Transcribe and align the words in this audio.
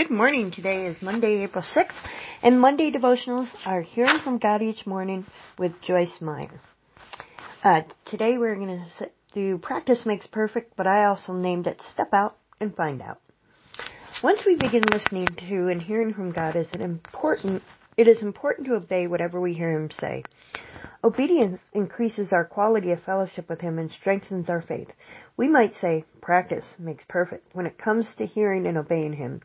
Good 0.00 0.10
morning. 0.10 0.50
Today 0.50 0.86
is 0.86 1.02
Monday, 1.02 1.42
April 1.44 1.62
6th, 1.62 1.92
and 2.42 2.58
Monday 2.58 2.90
devotionals 2.90 3.50
are 3.66 3.82
Hearing 3.82 4.18
from 4.24 4.38
God 4.38 4.62
Each 4.62 4.86
Morning 4.86 5.26
with 5.58 5.72
Joyce 5.82 6.22
Meyer. 6.22 6.58
Uh, 7.62 7.82
today 8.06 8.38
we're 8.38 8.54
going 8.54 8.82
to 8.98 9.10
do 9.34 9.58
Practice 9.58 10.06
Makes 10.06 10.26
Perfect, 10.26 10.74
but 10.74 10.86
I 10.86 11.04
also 11.04 11.34
named 11.34 11.66
it 11.66 11.82
Step 11.92 12.14
Out 12.14 12.38
and 12.60 12.74
Find 12.74 13.02
Out. 13.02 13.20
Once 14.22 14.42
we 14.46 14.56
begin 14.56 14.84
listening 14.90 15.26
to 15.26 15.68
and 15.68 15.82
hearing 15.82 16.14
from 16.14 16.32
God, 16.32 16.56
is 16.56 16.72
it 16.72 16.80
important, 16.80 17.62
it 17.98 18.08
is 18.08 18.22
important 18.22 18.68
to 18.68 18.76
obey 18.76 19.06
whatever 19.06 19.38
we 19.38 19.52
hear 19.52 19.70
Him 19.70 19.90
say. 19.90 20.22
Obedience 21.04 21.60
increases 21.74 22.32
our 22.32 22.46
quality 22.46 22.92
of 22.92 23.02
fellowship 23.02 23.50
with 23.50 23.60
Him 23.60 23.78
and 23.78 23.90
strengthens 23.90 24.48
our 24.48 24.62
faith. 24.62 24.88
We 25.36 25.48
might 25.48 25.74
say 25.74 26.06
practice 26.22 26.64
makes 26.78 27.04
perfect 27.06 27.54
when 27.54 27.66
it 27.66 27.76
comes 27.76 28.14
to 28.16 28.24
hearing 28.24 28.66
and 28.66 28.78
obeying 28.78 29.12
Him. 29.12 29.42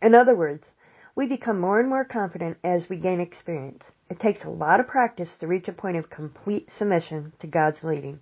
In 0.00 0.14
other 0.14 0.34
words, 0.34 0.66
we 1.14 1.26
become 1.26 1.60
more 1.60 1.80
and 1.80 1.88
more 1.88 2.04
confident 2.04 2.58
as 2.62 2.88
we 2.88 2.96
gain 2.96 3.20
experience. 3.20 3.90
It 4.08 4.20
takes 4.20 4.44
a 4.44 4.50
lot 4.50 4.78
of 4.78 4.86
practice 4.86 5.36
to 5.40 5.48
reach 5.48 5.66
a 5.66 5.72
point 5.72 5.96
of 5.96 6.08
complete 6.08 6.68
submission 6.78 7.32
to 7.40 7.48
God's 7.48 7.82
leading. 7.82 8.20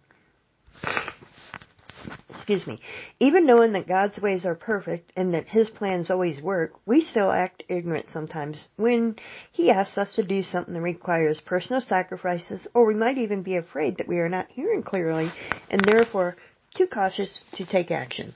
Excuse 2.31 2.67
me. 2.67 2.81
Even 3.19 3.45
knowing 3.45 3.73
that 3.73 3.89
God's 3.89 4.19
ways 4.19 4.47
are 4.47 4.55
perfect 4.55 5.13
and 5.17 5.35
that 5.35 5.49
His 5.49 5.69
plans 5.69 6.11
always 6.11 6.41
work, 6.41 6.73
we 6.87 7.03
still 7.03 7.31
act 7.31 7.65
ignorant 7.69 8.07
sometimes 8.13 8.69
when 8.77 9.17
He 9.53 9.71
asks 9.71 9.99
us 9.99 10.15
to 10.15 10.23
do 10.23 10.43
something 10.43 10.73
that 10.73 10.81
requires 10.81 11.41
personal 11.41 11.83
sacrifices, 11.83 12.67
or 12.73 12.87
we 12.87 12.95
might 12.95 13.19
even 13.19 13.43
be 13.43 13.57
afraid 13.57 13.99
that 13.99 14.09
we 14.09 14.19
are 14.19 14.29
not 14.29 14.47
hearing 14.49 14.83
clearly 14.83 15.31
and 15.71 15.83
therefore 15.85 16.37
too 16.77 16.87
cautious 16.87 17.41
to 17.57 17.67
take 17.67 17.91
action. 17.91 18.35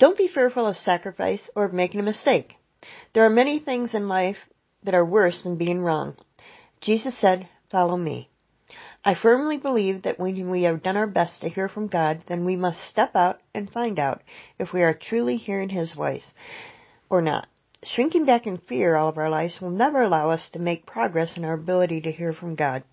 Don't 0.00 0.16
be 0.16 0.28
fearful 0.28 0.66
of 0.66 0.78
sacrifice 0.78 1.50
or 1.54 1.66
of 1.66 1.74
making 1.74 2.00
a 2.00 2.02
mistake. 2.02 2.54
There 3.12 3.26
are 3.26 3.30
many 3.30 3.58
things 3.58 3.94
in 3.94 4.08
life 4.08 4.38
that 4.82 4.94
are 4.94 5.04
worse 5.04 5.42
than 5.42 5.58
being 5.58 5.82
wrong. 5.82 6.16
Jesus 6.80 7.16
said, 7.20 7.46
follow 7.70 7.98
me. 7.98 8.30
I 9.04 9.14
firmly 9.14 9.58
believe 9.58 10.02
that 10.02 10.18
when 10.18 10.48
we 10.48 10.62
have 10.62 10.82
done 10.82 10.96
our 10.96 11.06
best 11.06 11.42
to 11.42 11.50
hear 11.50 11.68
from 11.68 11.88
God, 11.88 12.22
then 12.28 12.46
we 12.46 12.56
must 12.56 12.88
step 12.88 13.14
out 13.14 13.40
and 13.54 13.70
find 13.70 13.98
out 13.98 14.22
if 14.58 14.72
we 14.72 14.82
are 14.82 14.94
truly 14.94 15.36
hearing 15.36 15.68
His 15.68 15.92
voice 15.92 16.32
or 17.10 17.20
not. 17.20 17.46
Shrinking 17.84 18.24
back 18.24 18.46
in 18.46 18.56
fear 18.56 18.96
all 18.96 19.10
of 19.10 19.18
our 19.18 19.28
lives 19.28 19.60
will 19.60 19.70
never 19.70 20.00
allow 20.00 20.30
us 20.30 20.48
to 20.54 20.58
make 20.58 20.86
progress 20.86 21.36
in 21.36 21.44
our 21.44 21.54
ability 21.54 22.00
to 22.02 22.12
hear 22.12 22.32
from 22.32 22.54
God. 22.54 22.84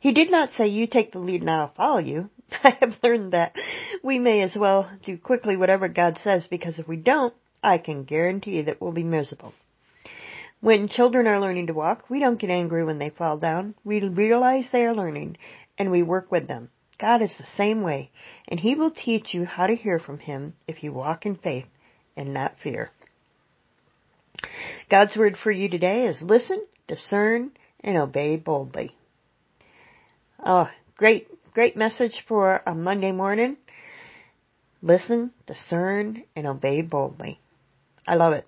He 0.00 0.12
did 0.12 0.30
not 0.30 0.52
say, 0.52 0.68
you 0.68 0.86
take 0.86 1.12
the 1.12 1.18
lead 1.18 1.42
and 1.42 1.50
I'll 1.50 1.74
follow 1.74 1.98
you. 1.98 2.30
I 2.64 2.78
have 2.80 2.96
learned 3.02 3.32
that 3.32 3.54
we 4.02 4.18
may 4.18 4.42
as 4.42 4.56
well 4.56 4.90
do 5.04 5.16
quickly 5.16 5.56
whatever 5.56 5.88
God 5.88 6.18
says 6.22 6.46
because 6.46 6.78
if 6.78 6.88
we 6.88 6.96
don't, 6.96 7.34
I 7.62 7.78
can 7.78 8.04
guarantee 8.04 8.62
that 8.62 8.80
we'll 8.80 8.92
be 8.92 9.04
miserable. 9.04 9.52
When 10.60 10.88
children 10.88 11.26
are 11.26 11.40
learning 11.40 11.68
to 11.68 11.74
walk, 11.74 12.10
we 12.10 12.20
don't 12.20 12.38
get 12.38 12.50
angry 12.50 12.84
when 12.84 12.98
they 12.98 13.10
fall 13.10 13.38
down. 13.38 13.74
We 13.84 14.00
realize 14.00 14.66
they 14.70 14.84
are 14.84 14.94
learning 14.94 15.36
and 15.78 15.90
we 15.90 16.02
work 16.02 16.30
with 16.32 16.48
them. 16.48 16.70
God 16.98 17.22
is 17.22 17.36
the 17.38 17.46
same 17.56 17.82
way, 17.82 18.10
and 18.48 18.58
He 18.58 18.74
will 18.74 18.90
teach 18.90 19.32
you 19.32 19.44
how 19.44 19.68
to 19.68 19.76
hear 19.76 20.00
from 20.00 20.18
Him 20.18 20.54
if 20.66 20.82
you 20.82 20.92
walk 20.92 21.26
in 21.26 21.36
faith 21.36 21.66
and 22.16 22.34
not 22.34 22.58
fear. 22.58 22.90
God's 24.90 25.16
word 25.16 25.36
for 25.36 25.52
you 25.52 25.68
today 25.68 26.06
is 26.06 26.20
listen, 26.22 26.64
discern, 26.88 27.52
and 27.80 27.96
obey 27.96 28.36
boldly. 28.36 28.96
Oh, 30.44 30.68
great, 30.96 31.28
great 31.52 31.76
message 31.76 32.24
for 32.26 32.62
a 32.66 32.74
Monday 32.74 33.12
morning. 33.12 33.56
Listen, 34.80 35.32
discern, 35.46 36.22
and 36.36 36.46
obey 36.46 36.82
boldly. 36.82 37.40
I 38.06 38.14
love 38.14 38.32
it. 38.32 38.46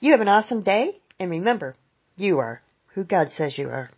You 0.00 0.12
have 0.12 0.20
an 0.20 0.28
awesome 0.28 0.62
day 0.62 0.98
and 1.18 1.30
remember, 1.30 1.74
you 2.16 2.38
are 2.38 2.62
who 2.94 3.04
God 3.04 3.30
says 3.36 3.56
you 3.56 3.68
are. 3.68 3.90